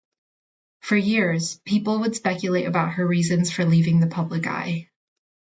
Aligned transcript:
For 0.79 0.97
years, 0.97 1.59
people 1.63 1.99
would 1.99 2.15
speculate 2.15 2.65
about 2.65 2.93
her 2.93 3.05
reasons 3.05 3.51
for 3.51 3.65
leaving 3.65 3.99
the 3.99 4.07
public 4.07 4.47
eye. 4.47 4.89